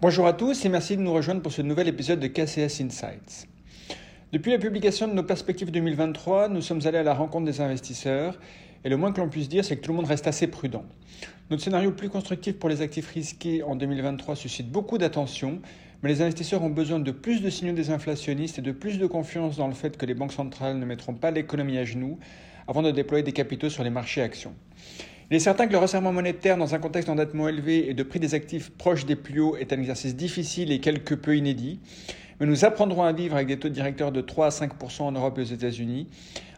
Bonjour 0.00 0.28
à 0.28 0.32
tous 0.32 0.64
et 0.64 0.68
merci 0.68 0.96
de 0.96 1.02
nous 1.02 1.12
rejoindre 1.12 1.42
pour 1.42 1.50
ce 1.50 1.60
nouvel 1.60 1.88
épisode 1.88 2.20
de 2.20 2.28
KCS 2.28 2.82
Insights. 2.82 3.48
Depuis 4.32 4.52
la 4.52 4.58
publication 4.58 5.08
de 5.08 5.12
nos 5.12 5.24
perspectives 5.24 5.72
2023, 5.72 6.48
nous 6.48 6.62
sommes 6.62 6.82
allés 6.84 6.98
à 6.98 7.02
la 7.02 7.14
rencontre 7.14 7.46
des 7.46 7.60
investisseurs 7.60 8.38
et 8.84 8.88
le 8.88 8.96
moins 8.96 9.10
que 9.10 9.20
l'on 9.20 9.28
puisse 9.28 9.48
dire, 9.48 9.64
c'est 9.64 9.76
que 9.76 9.80
tout 9.80 9.90
le 9.90 9.96
monde 9.96 10.06
reste 10.06 10.28
assez 10.28 10.46
prudent. 10.46 10.84
Notre 11.50 11.64
scénario 11.64 11.90
plus 11.90 12.10
constructif 12.10 12.60
pour 12.60 12.68
les 12.68 12.80
actifs 12.80 13.08
risqués 13.08 13.64
en 13.64 13.74
2023 13.74 14.36
suscite 14.36 14.70
beaucoup 14.70 14.98
d'attention, 14.98 15.60
mais 16.04 16.10
les 16.10 16.22
investisseurs 16.22 16.62
ont 16.62 16.70
besoin 16.70 17.00
de 17.00 17.10
plus 17.10 17.42
de 17.42 17.50
signaux 17.50 17.74
désinflationnistes 17.74 18.60
et 18.60 18.62
de 18.62 18.70
plus 18.70 19.00
de 19.00 19.06
confiance 19.08 19.56
dans 19.56 19.66
le 19.66 19.74
fait 19.74 19.96
que 19.96 20.06
les 20.06 20.14
banques 20.14 20.32
centrales 20.32 20.78
ne 20.78 20.86
mettront 20.86 21.14
pas 21.14 21.32
l'économie 21.32 21.76
à 21.76 21.84
genoux 21.84 22.20
avant 22.68 22.82
de 22.82 22.92
déployer 22.92 23.24
des 23.24 23.32
capitaux 23.32 23.68
sur 23.68 23.82
les 23.82 23.90
marchés 23.90 24.22
actions. 24.22 24.54
Il 25.30 25.36
est 25.36 25.40
certain 25.40 25.66
que 25.66 25.72
le 25.72 25.78
resserrement 25.78 26.12
monétaire 26.12 26.56
dans 26.56 26.74
un 26.74 26.78
contexte 26.78 27.08
d'endettement 27.08 27.48
élevé 27.48 27.90
et 27.90 27.94
de 27.94 28.02
prix 28.02 28.18
des 28.18 28.32
actifs 28.32 28.70
proches 28.70 29.04
des 29.04 29.14
plus 29.14 29.40
hauts 29.40 29.56
est 29.56 29.74
un 29.74 29.78
exercice 29.78 30.16
difficile 30.16 30.72
et 30.72 30.80
quelque 30.80 31.14
peu 31.14 31.36
inédit, 31.36 31.80
mais 32.40 32.46
nous 32.46 32.64
apprendrons 32.64 33.02
à 33.02 33.12
vivre 33.12 33.34
avec 33.34 33.48
des 33.48 33.58
taux 33.58 33.68
directeurs 33.68 34.10
de 34.10 34.22
3 34.22 34.46
à 34.46 34.48
5% 34.48 35.02
en 35.02 35.12
Europe 35.12 35.38
et 35.38 35.42
aux 35.42 35.44
États-Unis. 35.44 36.06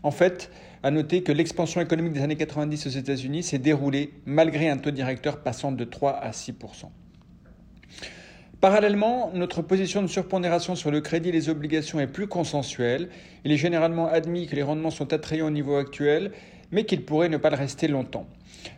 En 0.05 0.13
fait, 0.13 0.53
à 0.85 0.93
noter 0.93 1.25
que 1.25 1.33
l'expansion 1.33 1.81
économique 1.81 2.13
des 2.13 2.23
années 2.23 2.37
90 2.37 2.87
aux 2.87 2.91
États-Unis 2.91 3.43
s'est 3.43 3.59
déroulée 3.59 4.13
malgré 4.25 4.69
un 4.69 4.79
taux 4.79 4.93
directeur 4.93 5.43
passant 5.43 5.73
de 5.73 5.85
3 5.85 6.13
à 6.13 6.31
6% 6.31 6.91
Parallèlement, 8.61 9.33
notre 9.35 9.63
position 9.63 10.01
de 10.01 10.07
surpondération 10.07 10.77
sur 10.77 10.91
le 10.91 11.01
crédit 11.01 11.31
et 11.31 11.33
les 11.33 11.49
obligations 11.49 11.99
est 11.99 12.07
plus 12.07 12.29
consensuelle. 12.29 13.09
Il 13.45 13.51
est 13.53 13.57
généralement 13.57 14.07
admis 14.07 14.47
que 14.47 14.55
les 14.55 14.63
rendements 14.63 14.91
sont 14.91 15.13
attrayants 15.13 15.47
au 15.47 15.51
niveau 15.51 15.77
actuel, 15.77 16.31
mais 16.73 16.85
qu'ils 16.85 17.05
pourraient 17.05 17.29
ne 17.29 17.37
pas 17.37 17.51
le 17.51 17.57
rester 17.57 17.89
longtemps. 17.89 18.27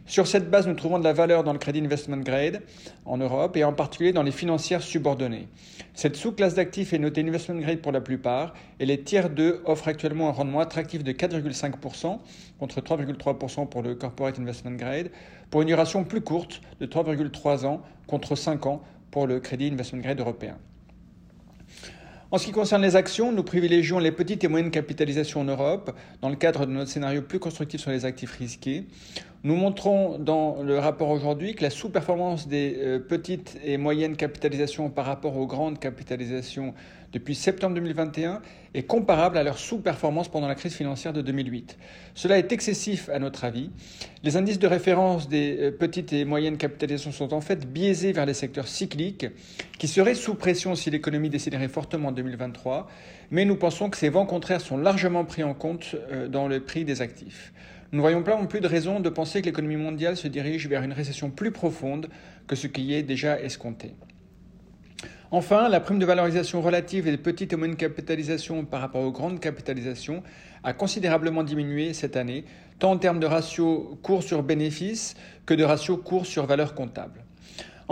Sur 0.06 0.26
cette 0.26 0.50
base, 0.50 0.66
nous 0.66 0.74
trouvons 0.74 0.98
de 0.98 1.04
la 1.04 1.12
valeur 1.12 1.44
dans 1.44 1.52
le 1.52 1.58
crédit 1.58 1.80
investment 1.80 2.18
grade 2.18 2.62
en 3.04 3.18
Europe 3.18 3.56
et 3.56 3.64
en 3.64 3.72
particulier 3.72 4.12
dans 4.12 4.22
les 4.22 4.30
financières 4.30 4.82
subordonnées. 4.82 5.48
Cette 5.94 6.16
sous-classe 6.16 6.54
d'actifs 6.54 6.92
est 6.92 6.98
notée 6.98 7.22
investment 7.22 7.60
grade 7.60 7.80
pour 7.80 7.92
la 7.92 8.00
plupart 8.00 8.54
et 8.80 8.86
les 8.86 9.02
tiers 9.02 9.30
2 9.30 9.62
offrent 9.64 9.88
actuellement 9.88 10.28
un 10.28 10.32
rendement 10.32 10.60
attractif 10.60 11.04
de 11.04 11.12
4,5% 11.12 12.18
contre 12.58 12.80
3,3% 12.80 13.68
pour 13.68 13.82
le 13.82 13.94
corporate 13.94 14.38
investment 14.38 14.76
grade 14.76 15.10
pour 15.50 15.62
une 15.62 15.68
duration 15.68 16.04
plus 16.04 16.20
courte 16.20 16.62
de 16.80 16.86
3,3 16.86 17.66
ans 17.66 17.82
contre 18.06 18.36
5 18.36 18.66
ans 18.66 18.82
pour 19.10 19.26
le 19.26 19.40
crédit 19.40 19.68
investment 19.68 20.00
grade 20.00 20.20
européen. 20.20 20.56
En 22.32 22.38
ce 22.38 22.46
qui 22.46 22.52
concerne 22.52 22.80
les 22.80 22.96
actions, 22.96 23.30
nous 23.30 23.42
privilégions 23.42 23.98
les 23.98 24.10
petites 24.10 24.42
et 24.42 24.48
moyennes 24.48 24.70
capitalisations 24.70 25.42
en 25.42 25.44
Europe 25.44 25.94
dans 26.22 26.30
le 26.30 26.36
cadre 26.36 26.64
de 26.64 26.72
notre 26.72 26.90
scénario 26.90 27.20
plus 27.20 27.38
constructif 27.38 27.82
sur 27.82 27.90
les 27.90 28.06
actifs 28.06 28.32
risqués. 28.38 28.86
Nous 29.44 29.56
montrons 29.56 30.18
dans 30.20 30.62
le 30.62 30.78
rapport 30.78 31.08
aujourd'hui 31.08 31.56
que 31.56 31.64
la 31.64 31.70
sous-performance 31.70 32.46
des 32.46 32.76
euh, 32.78 33.00
petites 33.00 33.58
et 33.64 33.76
moyennes 33.76 34.14
capitalisations 34.14 34.88
par 34.88 35.04
rapport 35.04 35.36
aux 35.36 35.48
grandes 35.48 35.80
capitalisations 35.80 36.74
depuis 37.12 37.34
septembre 37.34 37.74
2021 37.74 38.40
est 38.74 38.84
comparable 38.84 39.36
à 39.36 39.42
leur 39.42 39.58
sous-performance 39.58 40.28
pendant 40.28 40.46
la 40.46 40.54
crise 40.54 40.74
financière 40.74 41.12
de 41.12 41.22
2008. 41.22 41.76
Cela 42.14 42.38
est 42.38 42.52
excessif 42.52 43.08
à 43.08 43.18
notre 43.18 43.44
avis. 43.44 43.70
Les 44.22 44.36
indices 44.36 44.60
de 44.60 44.68
référence 44.68 45.28
des 45.28 45.58
euh, 45.58 45.70
petites 45.72 46.12
et 46.12 46.24
moyennes 46.24 46.56
capitalisations 46.56 47.10
sont 47.10 47.34
en 47.34 47.40
fait 47.40 47.66
biaisés 47.66 48.12
vers 48.12 48.26
les 48.26 48.34
secteurs 48.34 48.68
cycliques 48.68 49.26
qui 49.76 49.88
seraient 49.88 50.14
sous 50.14 50.36
pression 50.36 50.76
si 50.76 50.88
l'économie 50.88 51.30
déciderait 51.30 51.66
fortement 51.66 52.10
en 52.10 52.12
2023, 52.12 52.88
mais 53.32 53.44
nous 53.44 53.56
pensons 53.56 53.90
que 53.90 53.96
ces 53.96 54.08
vents 54.08 54.24
contraires 54.26 54.60
sont 54.60 54.76
largement 54.76 55.24
pris 55.24 55.42
en 55.42 55.54
compte 55.54 55.96
euh, 56.12 56.28
dans 56.28 56.46
le 56.46 56.60
prix 56.60 56.84
des 56.84 57.02
actifs. 57.02 57.52
Nous 57.92 57.98
ne 57.98 58.02
voyons 58.02 58.22
pas 58.22 58.38
non 58.38 58.46
plus 58.46 58.60
de 58.60 58.66
raison 58.66 59.00
de 59.00 59.10
penser 59.10 59.42
que 59.42 59.46
l'économie 59.46 59.76
mondiale 59.76 60.16
se 60.16 60.26
dirige 60.26 60.66
vers 60.66 60.82
une 60.82 60.94
récession 60.94 61.28
plus 61.28 61.50
profonde 61.50 62.08
que 62.46 62.56
ce 62.56 62.66
qui 62.66 62.94
est 62.94 63.02
déjà 63.02 63.38
escompté. 63.38 63.94
Enfin, 65.30 65.68
la 65.68 65.78
prime 65.78 65.98
de 65.98 66.06
valorisation 66.06 66.62
relative 66.62 67.04
des 67.04 67.18
petites 67.18 67.52
et 67.52 67.56
moyennes 67.56 67.76
capitalisations 67.76 68.64
par 68.64 68.80
rapport 68.80 69.02
aux 69.02 69.12
grandes 69.12 69.40
capitalisations 69.40 70.22
a 70.64 70.72
considérablement 70.72 71.42
diminué 71.42 71.92
cette 71.92 72.16
année, 72.16 72.46
tant 72.78 72.92
en 72.92 72.96
termes 72.96 73.20
de 73.20 73.26
ratio 73.26 73.98
cours 74.02 74.22
sur 74.22 74.42
bénéfice 74.42 75.14
que 75.44 75.52
de 75.52 75.64
ratio 75.64 75.98
cours 75.98 76.24
sur 76.24 76.46
valeur 76.46 76.74
comptable. 76.74 77.24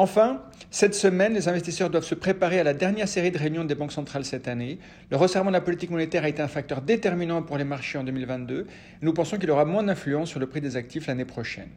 Enfin, 0.02 0.40
cette 0.70 0.94
semaine, 0.94 1.34
les 1.34 1.46
investisseurs 1.50 1.90
doivent 1.90 2.06
se 2.06 2.14
préparer 2.14 2.58
à 2.58 2.64
la 2.64 2.72
dernière 2.72 3.06
série 3.06 3.30
de 3.30 3.36
réunions 3.36 3.64
des 3.64 3.74
banques 3.74 3.92
centrales 3.92 4.24
cette 4.24 4.48
année. 4.48 4.78
Le 5.10 5.18
resserrement 5.18 5.50
de 5.50 5.56
la 5.56 5.60
politique 5.60 5.90
monétaire 5.90 6.24
a 6.24 6.30
été 6.30 6.40
un 6.40 6.48
facteur 6.48 6.80
déterminant 6.80 7.42
pour 7.42 7.58
les 7.58 7.64
marchés 7.64 7.98
en 7.98 8.04
2022. 8.04 8.66
nous 9.02 9.12
pensons 9.12 9.36
qu'il 9.36 9.50
aura 9.50 9.66
moins 9.66 9.82
d'influence 9.82 10.30
sur 10.30 10.40
le 10.40 10.46
prix 10.46 10.62
des 10.62 10.78
actifs 10.78 11.06
l'année 11.06 11.26
prochaine. 11.26 11.68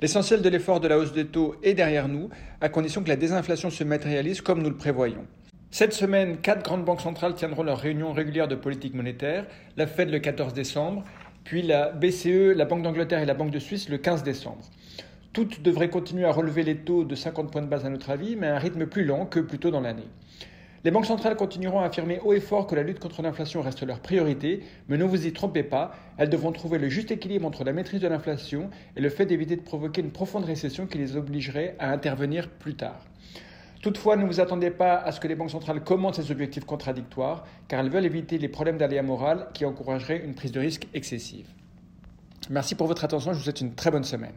L'essentiel 0.00 0.40
de 0.40 0.48
l'effort 0.48 0.80
de 0.80 0.88
la 0.88 0.96
hausse 0.96 1.12
des 1.12 1.26
taux 1.26 1.56
est 1.62 1.74
derrière 1.74 2.08
nous, 2.08 2.30
à 2.62 2.70
condition 2.70 3.02
que 3.02 3.10
la 3.10 3.16
désinflation 3.16 3.68
se 3.68 3.84
matérialise 3.84 4.40
comme 4.40 4.62
nous 4.62 4.70
le 4.70 4.76
prévoyons. 4.76 5.26
Cette 5.70 5.92
semaine, 5.92 6.38
quatre 6.38 6.64
grandes 6.64 6.86
banques 6.86 7.02
centrales 7.02 7.34
tiendront 7.34 7.64
leur 7.64 7.80
réunion 7.80 8.14
régulière 8.14 8.48
de 8.48 8.54
politique 8.54 8.94
monétaire, 8.94 9.44
la 9.76 9.86
Fed 9.86 10.08
le 10.08 10.20
14 10.20 10.54
décembre, 10.54 11.04
puis 11.44 11.60
la 11.60 11.90
BCE, 11.90 12.56
la 12.56 12.64
Banque 12.64 12.82
d'Angleterre 12.82 13.20
et 13.20 13.26
la 13.26 13.34
Banque 13.34 13.50
de 13.50 13.58
Suisse 13.58 13.90
le 13.90 13.98
15 13.98 14.22
décembre. 14.22 14.64
Toutes 15.38 15.62
devraient 15.62 15.88
continuer 15.88 16.24
à 16.24 16.32
relever 16.32 16.64
les 16.64 16.78
taux 16.78 17.04
de 17.04 17.14
50 17.14 17.52
points 17.52 17.62
de 17.62 17.68
base 17.68 17.86
à 17.86 17.90
notre 17.90 18.10
avis, 18.10 18.34
mais 18.34 18.48
à 18.48 18.56
un 18.56 18.58
rythme 18.58 18.86
plus 18.86 19.04
lent 19.04 19.24
que 19.24 19.38
plus 19.38 19.60
tôt 19.60 19.70
dans 19.70 19.80
l'année. 19.80 20.08
Les 20.82 20.90
banques 20.90 21.06
centrales 21.06 21.36
continueront 21.36 21.78
à 21.78 21.84
affirmer 21.84 22.18
haut 22.24 22.32
et 22.32 22.40
fort 22.40 22.66
que 22.66 22.74
la 22.74 22.82
lutte 22.82 22.98
contre 22.98 23.22
l'inflation 23.22 23.62
reste 23.62 23.86
leur 23.86 24.00
priorité, 24.00 24.64
mais 24.88 24.98
ne 24.98 25.04
vous 25.04 25.28
y 25.28 25.32
trompez 25.32 25.62
pas, 25.62 25.94
elles 26.16 26.28
devront 26.28 26.50
trouver 26.50 26.78
le 26.78 26.88
juste 26.88 27.12
équilibre 27.12 27.46
entre 27.46 27.62
la 27.62 27.72
maîtrise 27.72 28.00
de 28.00 28.08
l'inflation 28.08 28.68
et 28.96 29.00
le 29.00 29.08
fait 29.10 29.26
d'éviter 29.26 29.54
de 29.54 29.60
provoquer 29.60 30.00
une 30.00 30.10
profonde 30.10 30.44
récession 30.44 30.88
qui 30.88 30.98
les 30.98 31.14
obligerait 31.14 31.76
à 31.78 31.92
intervenir 31.92 32.48
plus 32.48 32.74
tard. 32.74 33.06
Toutefois, 33.80 34.16
ne 34.16 34.26
vous 34.26 34.40
attendez 34.40 34.72
pas 34.72 34.96
à 34.96 35.12
ce 35.12 35.20
que 35.20 35.28
les 35.28 35.36
banques 35.36 35.52
centrales 35.52 35.84
commentent 35.84 36.16
ces 36.16 36.32
objectifs 36.32 36.64
contradictoires, 36.64 37.46
car 37.68 37.78
elles 37.78 37.90
veulent 37.90 38.06
éviter 38.06 38.38
les 38.38 38.48
problèmes 38.48 38.76
d'aléa 38.76 39.04
moral 39.04 39.46
qui 39.54 39.64
encourageraient 39.64 40.24
une 40.24 40.34
prise 40.34 40.50
de 40.50 40.58
risque 40.58 40.88
excessive. 40.94 41.46
Merci 42.50 42.74
pour 42.74 42.88
votre 42.88 43.04
attention, 43.04 43.32
je 43.32 43.38
vous 43.38 43.44
souhaite 43.44 43.60
une 43.60 43.76
très 43.76 43.92
bonne 43.92 44.02
semaine. 44.02 44.34